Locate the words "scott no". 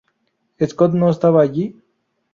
0.71-1.11